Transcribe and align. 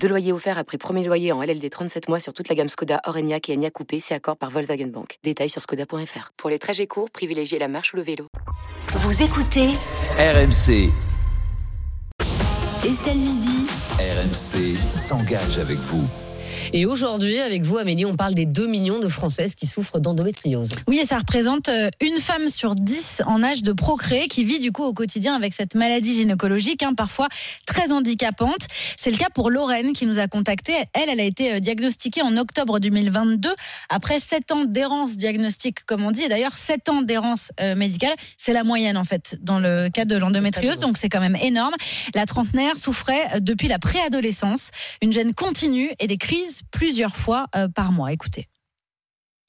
Deux 0.00 0.08
loyers 0.08 0.32
offerts 0.32 0.58
après 0.58 0.78
premier 0.78 1.04
loyer 1.04 1.32
en 1.32 1.42
LLD 1.42 1.68
37 1.70 2.08
mois 2.08 2.20
sur 2.20 2.32
toute 2.32 2.48
la 2.48 2.54
gamme 2.54 2.68
Skoda, 2.68 3.00
Orenia 3.06 3.38
et 3.48 3.54
Enya 3.54 3.70
Coupé, 3.70 4.00
c'est 4.00 4.14
accord 4.14 4.36
par 4.36 4.50
Volkswagen 4.50 4.86
Bank. 4.86 5.18
Détails 5.22 5.48
sur 5.48 5.60
skoda.fr. 5.60 6.32
Pour 6.36 6.50
les 6.50 6.58
trajets 6.58 6.86
courts, 6.86 7.10
privilégiez 7.10 7.58
la 7.58 7.68
marche 7.68 7.92
ou 7.92 7.96
le 7.96 8.02
vélo. 8.02 8.28
Vous 8.88 9.22
écoutez 9.22 9.68
RMC. 10.18 10.90
Estelle 12.84 13.18
Midi. 13.18 13.66
RMC 13.98 14.76
s'engage 14.88 15.58
avec 15.58 15.78
vous. 15.78 16.06
Et 16.72 16.86
aujourd'hui, 16.86 17.38
avec 17.38 17.62
vous, 17.62 17.78
Amélie, 17.78 18.04
on 18.04 18.16
parle 18.16 18.34
des 18.34 18.46
2 18.46 18.66
millions 18.66 18.98
de 18.98 19.08
Françaises 19.08 19.54
qui 19.54 19.66
souffrent 19.66 20.00
d'endométriose. 20.00 20.70
Oui, 20.88 20.98
et 20.98 21.06
ça 21.06 21.18
représente 21.18 21.68
euh, 21.68 21.88
une 22.00 22.18
femme 22.18 22.48
sur 22.48 22.74
10 22.74 23.22
en 23.26 23.42
âge 23.42 23.62
de 23.62 23.72
procréer 23.72 24.28
qui 24.28 24.44
vit 24.44 24.58
du 24.58 24.72
coup 24.72 24.84
au 24.84 24.92
quotidien 24.92 25.34
avec 25.34 25.54
cette 25.54 25.74
maladie 25.74 26.14
gynécologique, 26.14 26.82
hein, 26.82 26.94
parfois 26.94 27.28
très 27.66 27.92
handicapante. 27.92 28.66
C'est 28.96 29.10
le 29.10 29.16
cas 29.16 29.28
pour 29.32 29.50
Lorraine 29.50 29.92
qui 29.92 30.06
nous 30.06 30.18
a 30.18 30.26
contacté. 30.28 30.72
Elle, 30.92 31.08
elle 31.08 31.20
a 31.20 31.24
été 31.24 31.54
euh, 31.54 31.60
diagnostiquée 31.60 32.22
en 32.22 32.36
octobre 32.36 32.78
2022 32.78 33.50
après 33.88 34.18
7 34.18 34.52
ans 34.52 34.64
d'errance 34.64 35.16
diagnostique, 35.16 35.84
comme 35.84 36.04
on 36.04 36.10
dit. 36.10 36.24
Et 36.24 36.28
d'ailleurs, 36.28 36.56
7 36.56 36.88
ans 36.88 37.02
d'errance 37.02 37.52
euh, 37.60 37.74
médicale, 37.74 38.14
c'est 38.36 38.52
la 38.52 38.64
moyenne 38.64 38.96
en 38.96 39.04
fait 39.04 39.36
dans 39.40 39.60
le 39.60 39.88
cas 39.88 40.04
de 40.04 40.16
l'endométriose, 40.16 40.80
donc 40.80 40.98
c'est 40.98 41.08
quand 41.08 41.20
même 41.20 41.36
énorme. 41.36 41.74
La 42.14 42.26
trentenaire 42.26 42.76
souffrait 42.76 43.40
depuis 43.40 43.68
la 43.68 43.78
préadolescence, 43.78 44.70
une 45.02 45.12
gêne 45.12 45.34
continue 45.34 45.90
et 45.98 46.06
des 46.06 46.16
crises 46.16 46.55
plusieurs 46.70 47.16
fois 47.16 47.46
euh, 47.54 47.68
par 47.68 47.92
mois. 47.92 48.12
Écoutez. 48.12 48.48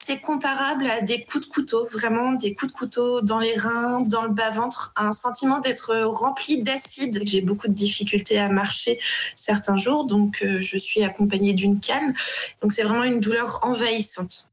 C'est 0.04 0.20
comparable 0.20 0.86
à 0.86 1.00
des 1.00 1.24
coups 1.24 1.48
de 1.48 1.52
couteau, 1.52 1.86
vraiment 1.86 2.32
des 2.32 2.54
coups 2.54 2.72
de 2.72 2.76
couteau 2.78 3.20
dans 3.20 3.38
les 3.38 3.54
reins, 3.54 4.00
dans 4.00 4.22
le 4.22 4.30
bas-ventre, 4.30 4.92
un 4.96 5.12
sentiment 5.12 5.60
d'être 5.60 5.94
rempli 5.96 6.62
d'acide. 6.62 7.20
J'ai 7.24 7.42
beaucoup 7.42 7.68
de 7.68 7.74
difficultés 7.74 8.38
à 8.38 8.48
marcher 8.48 8.98
certains 9.34 9.76
jours, 9.76 10.06
donc 10.06 10.42
euh, 10.42 10.62
je 10.62 10.78
suis 10.78 11.02
accompagnée 11.02 11.52
d'une 11.52 11.80
canne. 11.80 12.14
Donc 12.62 12.72
c'est 12.72 12.84
vraiment 12.84 13.04
une 13.04 13.20
douleur 13.20 13.58
envahissante. 13.62 14.50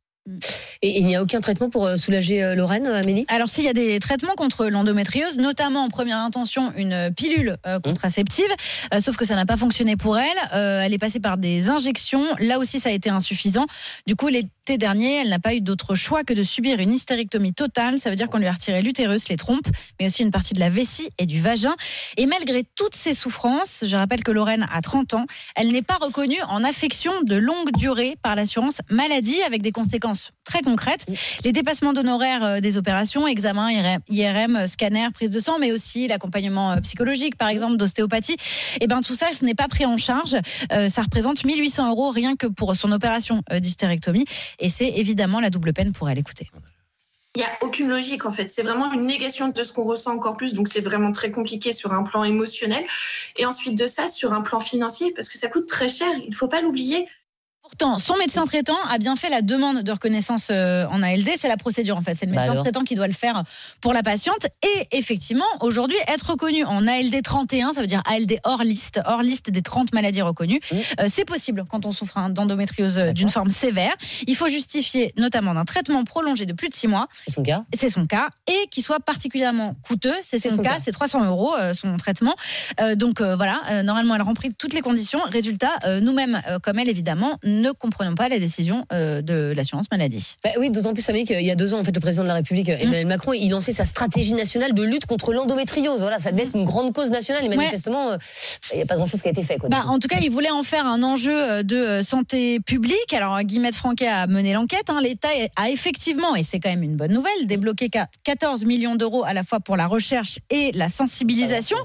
Et 0.82 1.00
il 1.00 1.06
n'y 1.06 1.16
a 1.16 1.22
aucun 1.22 1.40
traitement 1.40 1.70
pour 1.70 1.86
euh, 1.86 1.98
soulager 1.98 2.44
euh, 2.44 2.56
Lorraine, 2.56 2.88
Amélie? 2.88 3.26
Alors 3.28 3.48
s'il 3.48 3.64
y 3.64 3.70
a 3.70 3.74
des 3.74 4.00
traitements 4.00 4.36
contre 4.36 4.66
l'endométriose, 4.68 5.38
notamment 5.38 5.84
en 5.84 5.90
première 5.90 6.18
intention 6.20 6.74
une 6.76 7.14
pilule 7.16 7.58
euh, 7.68 7.80
contraceptive, 7.80 8.46
euh, 8.94 9.00
sauf 9.00 9.18
que 9.18 9.26
ça 9.26 9.36
n'a 9.36 9.46
pas 9.46 9.58
fonctionné 9.58 9.98
pour 9.98 10.18
elle. 10.18 10.26
Euh, 10.54 10.82
elle 10.82 10.94
est 10.94 10.98
passée 10.98 11.20
par 11.20 11.38
des 11.38 11.70
injections. 11.70 12.24
Là 12.40 12.58
aussi, 12.58 12.80
ça 12.80 12.90
a 12.90 12.92
été 12.92 13.10
insuffisant. 13.10 13.66
Du 14.08 14.16
coup, 14.16 14.28
l'été 14.28 14.78
dernier, 14.78 15.22
elle 15.22 15.30
n'a 15.30 15.40
pas 15.40 15.54
eu 15.54 15.62
d'autre 15.62 15.94
choix 15.94 16.24
que 16.24 16.34
de 16.34 16.44
subir 16.44 16.80
une 16.80 16.92
hystérectomie 16.92 17.54
totale. 17.54 18.00
Ça 18.00 18.10
veut 18.10 18.16
dire 18.16 18.30
qu'on 18.30 18.40
lui 18.40 18.48
a 18.48 18.52
retiré 18.52 18.82
l'utérus, 18.82 19.30
les 19.30 19.38
trompes, 19.38 19.68
mais 20.00 20.08
aussi 20.08 20.24
une 20.24 20.32
partie 20.32 20.56
de 20.56 20.60
la 20.60 20.70
vessie 20.70 21.10
et 21.20 21.28
du 21.28 21.40
vagin. 21.40 21.76
Et 22.18 22.26
malgré 22.26 22.64
toutes 22.76 22.96
ces 22.96 23.14
souffrances, 23.14 23.84
je 23.86 23.96
rappelle 23.96 24.24
que 24.24 24.32
Lorraine 24.32 24.66
a 24.72 24.82
30 24.82 25.14
ans, 25.14 25.26
elle 25.56 25.72
n'est 25.72 25.84
pas 25.84 25.98
reconnue 26.02 26.42
en 26.50 26.64
affection 26.64 27.14
de 27.22 27.36
longue 27.36 27.72
durée 27.78 28.18
par 28.24 28.36
l'assurance 28.36 28.78
maladie 28.90 29.42
avec 29.44 29.62
des 29.62 29.72
conséquences 29.72 30.15
très 30.44 30.62
concrètes. 30.62 31.06
Les 31.44 31.52
dépassements 31.52 31.94
d'honoraires 31.94 32.44
euh, 32.44 32.60
des 32.60 32.78
opérations, 32.78 33.28
examens, 33.28 33.70
IRM, 34.10 34.56
euh, 34.56 34.68
scanner, 34.68 35.08
prise 35.14 35.30
de 35.30 35.40
sang, 35.40 35.60
mais 35.60 35.72
aussi 35.72 36.08
l'accompagnement 36.08 36.72
euh, 36.72 36.78
psychologique, 36.82 37.38
par 37.38 37.50
exemple, 37.50 37.78
d'ostéopathie. 37.78 38.38
Et 38.82 38.88
ben 38.88 39.02
tout 39.02 39.16
ça, 39.16 39.28
ce 39.34 39.46
n'est 39.46 39.56
pas 39.56 39.68
pris 39.68 39.86
en 39.86 39.98
charge. 39.98 40.36
Euh, 40.72 40.90
ça 40.90 41.02
représente 41.02 41.44
1800 41.44 41.90
euros 41.90 42.10
rien 42.10 42.36
que 42.36 42.48
pour 42.48 42.76
son 42.76 42.92
opération 42.92 43.44
d'hystérectomie. 43.52 44.26
Et 44.60 44.70
c'est 44.70 44.90
évidemment 44.90 45.40
la 45.40 45.50
double 45.50 45.74
peine 45.74 45.94
pour 45.94 46.10
elle. 46.10 46.20
Écoutez. 46.20 46.50
Il 47.36 47.40
n'y 47.40 47.46
a 47.46 47.52
aucune 47.62 47.90
logique 47.90 48.26
en 48.26 48.32
fait. 48.32 48.50
C'est 48.50 48.64
vraiment 48.64 48.94
une 48.94 49.06
négation 49.06 49.50
de 49.50 49.64
ce 49.64 49.74
qu'on 49.74 49.84
ressent 49.84 50.14
encore 50.14 50.38
plus. 50.38 50.54
Donc 50.54 50.70
c'est 50.70 50.80
vraiment 50.80 51.12
très 51.12 51.32
compliqué 51.32 51.74
sur 51.74 51.92
un 51.92 52.04
plan 52.04 52.24
émotionnel. 52.24 52.86
Et 53.38 53.46
ensuite 53.46 53.78
de 53.78 53.88
ça, 53.88 54.08
sur 54.08 54.32
un 54.32 54.42
plan 54.42 54.62
financier, 54.62 55.12
parce 55.14 55.28
que 55.28 55.38
ça 55.38 55.50
coûte 55.50 55.68
très 55.68 55.90
cher. 55.90 56.08
Il 56.24 56.30
ne 56.30 56.36
faut 56.36 56.48
pas 56.48 56.62
l'oublier. 56.62 57.08
Pourtant, 57.66 57.98
son 57.98 58.16
médecin 58.18 58.46
traitant 58.46 58.78
a 58.92 59.00
bien 59.00 59.16
fait 59.16 59.30
la 59.30 59.42
demande 59.42 59.82
de 59.82 59.92
reconnaissance 59.92 60.50
euh, 60.52 60.86
en 60.92 61.02
ALD. 61.02 61.28
C'est 61.36 61.48
la 61.48 61.58
procédure 61.58 61.98
en 61.98 62.02
fait. 62.02 62.14
C'est 62.14 62.28
le 62.28 62.32
Bah 62.32 62.46
médecin 62.46 62.62
traitant 62.62 62.84
qui 62.84 62.94
doit 62.94 63.08
le 63.08 63.14
faire 63.14 63.44
pour 63.82 63.92
la 63.92 64.04
patiente. 64.04 64.46
Et 64.62 64.98
effectivement, 64.98 65.46
aujourd'hui, 65.62 65.98
être 66.08 66.30
reconnu 66.30 66.64
en 66.64 66.86
ALD 66.86 67.24
31, 67.24 67.74
ça 67.74 67.82
veut 67.82 67.88
dire 67.88 68.04
ALD 68.06 68.38
hors 68.44 68.64
liste, 68.64 69.02
hors 69.06 69.24
liste 69.24 69.50
des 69.50 69.64
30 69.64 69.94
maladies 69.94 70.22
reconnues. 70.22 70.60
Mmh. 70.72 70.76
Euh, 71.00 71.08
c'est 71.12 71.26
possible 71.26 71.64
quand 71.70 71.88
on 71.88 71.92
souffre 71.92 72.20
hein, 72.20 72.30
d'endométriose 72.30 73.00
euh, 73.00 73.12
d'une 73.14 73.30
forme 73.30 73.50
sévère. 73.50 73.94
Il 74.28 74.36
faut 74.36 74.48
justifier 74.48 75.12
notamment 75.18 75.56
d'un 75.56 75.66
traitement 75.66 76.04
prolongé 76.04 76.46
de 76.46 76.54
plus 76.54 76.70
de 76.70 76.76
6 76.76 76.88
mois. 76.88 77.08
C'est 77.26 77.34
son 77.34 77.42
cas 77.42 77.64
C'est 77.76 77.90
son 77.90 78.06
cas. 78.06 78.30
Et 78.48 78.68
qui 78.70 78.84
soit 78.84 79.00
particulièrement 79.00 79.76
coûteux. 79.88 80.16
C'est 80.22 80.38
son, 80.38 80.58
son 80.58 80.62
cas. 80.62 80.76
cas. 80.76 80.80
C'est 80.80 80.92
300 80.92 81.26
euros 81.26 81.56
euh, 81.56 81.74
son 81.74 81.98
traitement. 81.98 82.36
Donc 82.96 83.22
voilà, 83.22 83.84
normalement, 83.84 84.16
elle 84.16 84.22
remplit 84.22 84.54
toutes 84.54 84.74
les 84.74 84.82
conditions. 84.82 85.20
Résultat, 85.26 85.80
nous-mêmes, 86.02 86.42
comme 86.62 86.78
elle, 86.80 86.90
évidemment, 86.90 87.38
ne 87.62 87.72
comprenons 87.72 88.16
pas 88.16 88.30
la 88.30 88.40
décision 88.40 88.86
euh, 88.94 89.22
de 89.22 89.54
l'assurance 89.56 89.86
maladie. 89.92 90.36
Bah 90.44 90.52
oui, 90.60 90.70
d'autant 90.70 90.94
plus, 90.94 91.08
Amélie, 91.10 91.26
qu'il 91.26 91.42
y 91.42 91.52
a 91.52 91.56
deux 91.56 91.74
ans, 91.74 91.80
en 91.80 91.84
fait, 91.84 91.94
le 91.96 92.00
président 92.02 92.24
de 92.24 92.28
la 92.28 92.36
République, 92.36 92.68
Mmh. 92.70 92.82
Emmanuel 92.82 93.08
Macron, 93.08 93.34
il 93.34 93.50
lançait 93.50 93.72
sa 93.74 93.86
stratégie 93.86 94.34
nationale 94.34 94.74
de 94.74 94.84
lutte 94.84 95.06
contre 95.06 95.34
l'endométriose. 95.34 96.00
Voilà, 96.02 96.20
ça 96.20 96.32
devait 96.32 96.44
être 96.44 96.56
une 96.56 96.66
grande 96.66 96.94
cause 96.94 97.12
nationale. 97.12 97.44
Et 97.46 97.50
manifestement, 97.50 98.12
euh, 98.12 98.18
il 98.74 98.78
n'y 98.78 98.82
a 98.84 98.86
pas 98.86 98.96
grand-chose 98.96 99.22
qui 99.22 99.28
a 99.28 99.32
été 99.32 99.44
fait. 99.44 99.58
Quoi, 99.58 99.70
Bah, 99.70 99.84
en 99.88 100.00
tout 100.00 100.08
cas, 100.08 100.18
il 100.22 100.30
voulait 100.32 100.50
en 100.52 100.64
faire 100.64 100.86
un 100.86 101.04
enjeu 101.04 101.34
euh, 101.36 101.64
de 101.64 102.02
santé 102.04 102.60
publique. 102.60 103.14
Alors, 103.14 103.40
Guillemette 103.42 103.76
Franquet 103.76 104.08
a 104.08 104.28
mené 104.28 104.54
l'enquête. 104.54 104.90
hein. 104.90 105.00
L'État 105.02 105.28
a 105.56 105.70
effectivement, 105.70 106.36
et 106.36 106.44
c'est 106.44 106.60
quand 106.60 106.70
même 106.70 106.84
une 106.84 106.96
bonne 106.96 107.12
nouvelle, 107.14 107.46
débloqué 107.48 107.90
qu'à 107.90 108.08
14 108.24 108.66
millions 108.66 108.96
d'euros 108.96 109.24
à 109.24 109.34
la 109.34 109.44
fois 109.44 109.60
pour 109.60 109.76
la 109.78 109.86
recherche 109.86 110.40
et 110.50 110.72
la 110.74 110.90
sensibilisation. 110.90 111.78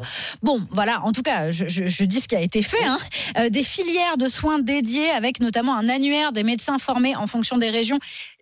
Bon, 0.43 0.61
voilà, 0.71 1.03
en 1.05 1.13
tout 1.13 1.23
cas, 1.23 1.51
je, 1.51 1.67
je- 1.69 1.87
je 1.87 2.05
dis 2.05 2.21
ce 2.21 2.29
qui 2.29 2.37
a 2.37 2.41
été 2.41 2.63
fait. 2.63 2.85
hein. 2.85 2.99
Euh, 3.39 3.49
des 3.51 3.63
filières 3.63 4.17
de 4.17 4.29
soins 4.29 4.59
dédiées 4.61 5.11
avec 5.11 5.41
notamment 5.41 5.60
un 5.69 5.89
annuaire 5.89 6.33
des 6.33 6.43
médecins 6.43 6.79
formés 6.79 7.15
en 7.17 7.27
fonction 7.27 7.59
des 7.59 7.71
régions 7.71 7.99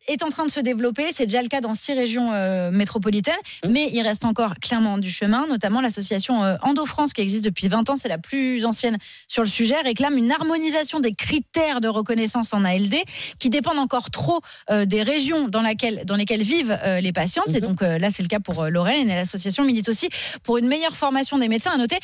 est 0.09 0.23
en 0.23 0.29
train 0.29 0.45
de 0.47 0.51
se 0.51 0.61
développer. 0.61 1.13
C'est 1.13 1.27
déjà 1.27 1.43
le 1.43 1.49
cas 1.49 1.61
dans 1.61 1.75
six 1.75 1.93
régions 1.93 2.33
euh, 2.33 2.71
métropolitaines, 2.71 3.35
Mmh. 3.65 3.71
mais 3.71 3.89
il 3.93 4.03
reste 4.03 4.25
encore 4.25 4.55
clairement 4.61 4.99
du 4.99 5.11
chemin, 5.11 5.47
notamment 5.47 5.81
l'association 5.81 6.45
euh, 6.45 6.57
Endo-France 6.63 7.13
qui 7.13 7.21
existe 7.21 7.45
depuis 7.45 7.69
20 7.69 7.91
ans, 7.91 7.97
c'est 7.97 8.09
la 8.09 8.19
plus 8.19 8.65
ancienne 8.65 8.97
sur 9.29 9.43
le 9.43 9.49
sujet, 9.49 9.77
réclame 9.83 10.17
une 10.17 10.31
harmonisation 10.31 11.01
des 11.01 11.13
critères 11.13 11.81
de 11.81 11.89
reconnaissance 11.89 12.53
en 12.55 12.65
ALD 12.65 12.95
qui 13.39 13.51
dépendent 13.51 13.79
encore 13.79 14.11
trop 14.11 14.41
euh, 14.71 14.85
des 14.87 15.03
régions 15.03 15.49
dans, 15.49 15.63
laquelle, 15.63 16.03
dans 16.05 16.17
lesquelles 16.17 16.43
vivent 16.43 16.79
euh, 16.85 17.01
les 17.01 17.13
patientes. 17.13 17.55
Et 17.55 17.61
Mhm. 17.61 17.69
donc 17.69 17.81
là, 17.83 18.09
c'est 18.11 18.23
le 18.23 18.29
cas 18.29 18.41
pour 18.41 18.65
Lorraine 18.67 19.11
et 19.11 19.15
l'association 19.15 19.65
milite 19.65 19.89
aussi 19.89 20.09
pour 20.43 20.59
une 20.59 20.69
meilleure 20.69 20.97
formation 20.97 21.39
des 21.39 21.49
médecins. 21.49 21.73
À 21.73 21.77
noter, 21.77 21.99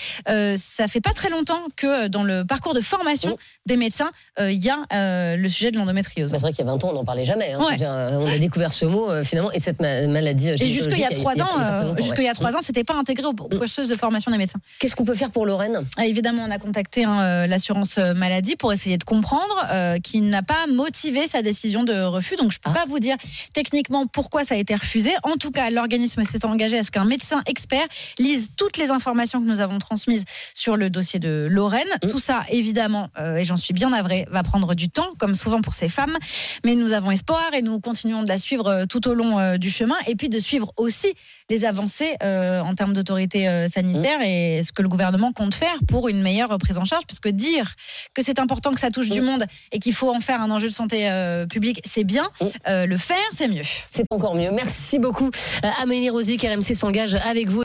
ça 0.56 0.88
fait 0.88 1.00
pas 1.00 1.12
très 1.12 1.30
longtemps 1.30 1.62
que 1.76 2.08
dans 2.08 2.22
le 2.22 2.44
parcours 2.44 2.74
de 2.74 2.80
formation 2.80 3.30
Mhm. 3.30 3.36
des 3.66 3.76
médecins, 3.76 4.10
il 4.40 4.62
y 4.64 4.70
a 4.70 5.36
le 5.36 5.48
sujet 5.48 5.70
de 5.70 5.78
l'endométriose. 5.78 6.30
Bah, 6.32 6.38
c'est 6.38 6.42
vrai 6.42 6.52
qu'il 6.52 6.64
y 6.64 6.68
a 6.68 6.70
20 6.72 6.82
ans, 6.84 6.90
on 6.90 6.94
n'en 6.94 7.04
parlait 7.04 7.24
jamais. 7.24 7.52
hein. 7.52 7.64
Ouais. 7.64 7.76
Euh, 7.94 8.18
on 8.18 8.26
a 8.26 8.38
découvert 8.38 8.72
ce 8.72 8.84
mot, 8.86 9.10
euh, 9.10 9.22
finalement, 9.24 9.52
et 9.52 9.60
cette 9.60 9.80
ma- 9.80 10.06
maladie. 10.06 10.50
euh, 10.50 10.56
Et 10.60 10.66
jusqu'il 10.66 10.98
y 10.98 11.04
a 11.04 11.10
trois 11.10 11.34
ans, 11.40 11.94
jusqu'il 11.96 12.24
y 12.24 12.28
a 12.28 12.34
trois 12.34 12.56
ans, 12.56 12.60
c'était 12.60 12.84
pas 12.84 12.94
intégré 12.94 13.26
aux 13.26 13.32
processus 13.34 13.88
de 13.88 13.94
formation 13.94 14.30
des 14.30 14.38
médecins. 14.38 14.58
Qu'est-ce 14.80 14.96
qu'on 14.96 15.04
peut 15.04 15.14
faire 15.14 15.30
pour 15.30 15.46
Lorraine? 15.46 15.80
Ah, 15.96 16.06
évidemment, 16.06 16.44
on 16.46 16.50
a 16.50 16.58
contacté 16.58 17.04
hein, 17.04 17.46
l'assurance 17.46 17.98
maladie 17.98 18.56
pour 18.56 18.72
essayer 18.72 18.98
de 18.98 19.04
comprendre, 19.04 19.54
euh, 19.70 19.98
qui 19.98 20.20
n'a 20.20 20.42
pas 20.42 20.66
motivé 20.68 21.26
sa 21.28 21.42
décision 21.42 21.84
de 21.84 22.02
refus. 22.02 22.36
Donc, 22.36 22.52
je 22.52 22.58
peux 22.58 22.70
Ah. 22.70 22.80
pas 22.80 22.84
vous 22.86 22.98
dire 22.98 23.16
techniquement 23.52 24.06
pourquoi 24.06 24.44
ça 24.44 24.54
a 24.54 24.58
été 24.58 24.74
refusé. 24.74 25.12
En 25.22 25.36
tout 25.36 25.50
cas, 25.50 25.70
l'organisme 25.70 26.24
s'est 26.24 26.44
engagé 26.44 26.78
à 26.78 26.82
ce 26.82 26.90
qu'un 26.90 27.04
médecin 27.04 27.42
expert 27.46 27.86
lise 28.18 28.50
toutes 28.56 28.76
les 28.76 28.90
informations 28.90 29.40
que 29.40 29.46
nous 29.46 29.60
avons 29.60 29.78
transmises 29.78 30.24
sur 30.54 30.76
le 30.76 30.90
dossier 30.90 31.20
de 31.20 31.46
Lorraine. 31.50 31.86
Mm. 32.02 32.08
Tout 32.08 32.18
ça, 32.18 32.42
évidemment, 32.48 33.08
euh, 33.18 33.36
et 33.36 33.44
j'en 33.44 33.56
suis 33.56 33.74
bien 33.74 33.90
navrée, 33.90 34.26
va 34.30 34.42
prendre 34.42 34.74
du 34.74 34.88
temps, 34.88 35.10
comme 35.18 35.34
souvent 35.34 35.60
pour 35.62 35.74
ces 35.74 35.88
femmes. 35.88 36.16
Mais 36.64 36.74
nous 36.74 36.92
avons 36.92 37.10
espoir 37.10 37.50
et 37.54 37.62
nous 37.62 37.80
continuons 37.84 38.22
de 38.22 38.28
la 38.28 38.38
suivre 38.38 38.66
euh, 38.66 38.86
tout 38.86 39.06
au 39.06 39.14
long 39.14 39.38
euh, 39.38 39.58
du 39.58 39.70
chemin 39.70 39.94
et 40.08 40.16
puis 40.16 40.28
de 40.28 40.40
suivre 40.40 40.72
aussi 40.76 41.14
les 41.50 41.64
avancées 41.64 42.16
euh, 42.22 42.60
en 42.60 42.74
termes 42.74 42.94
d'autorité 42.94 43.68
sanitaire 43.68 44.20
et 44.22 44.62
ce 44.62 44.72
que 44.72 44.80
le 44.80 44.88
gouvernement 44.88 45.32
compte 45.32 45.54
faire 45.54 45.76
pour 45.86 46.08
une 46.08 46.22
meilleure 46.22 46.56
prise 46.58 46.78
en 46.78 46.86
charge. 46.86 47.04
Parce 47.06 47.20
que 47.20 47.28
dire 47.28 47.74
que 48.14 48.22
c'est 48.22 48.38
important 48.38 48.72
que 48.72 48.80
ça 48.80 48.90
touche 48.90 49.10
du 49.10 49.20
monde 49.20 49.44
et 49.70 49.78
qu'il 49.78 49.92
faut 49.92 50.12
en 50.14 50.20
faire 50.20 50.40
un 50.40 50.50
enjeu 50.50 50.68
de 50.68 50.72
santé 50.72 51.10
publique, 51.50 51.82
c'est 51.84 52.04
bien. 52.04 52.30
Mm. 52.40 52.84
Le 52.86 52.96
faire, 52.96 53.16
c'est 53.34 53.48
mieux. 53.48 53.64
C'est 53.90 54.06
encore 54.10 54.34
mieux. 54.34 54.50
Merci 54.52 54.98
beaucoup, 54.98 55.30
Amélie 55.82 56.08
Rosy, 56.08 56.38
RMC 56.38 56.74
s'engage 56.74 57.14
avec 57.14 57.48
vous. 57.48 57.62